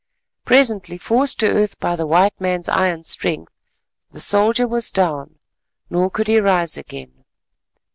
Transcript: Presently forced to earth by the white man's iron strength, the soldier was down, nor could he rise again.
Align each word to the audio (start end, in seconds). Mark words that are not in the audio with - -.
Presently 0.45 0.97
forced 0.97 1.39
to 1.41 1.45
earth 1.45 1.79
by 1.79 1.95
the 1.95 2.07
white 2.07 2.33
man's 2.41 2.67
iron 2.67 3.03
strength, 3.03 3.51
the 4.09 4.19
soldier 4.19 4.67
was 4.67 4.89
down, 4.89 5.35
nor 5.91 6.09
could 6.09 6.27
he 6.27 6.39
rise 6.39 6.75
again. 6.75 7.23